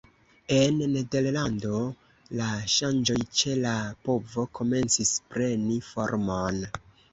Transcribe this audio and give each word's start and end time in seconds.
En 0.53 0.77
Nederlando, 0.93 1.81
la 2.39 2.47
ŝanĝoj 2.77 3.19
ĉe 3.43 3.55
la 3.67 3.75
povo 4.09 4.49
komencis 4.61 5.15
preni 5.37 5.81
formon. 5.93 6.61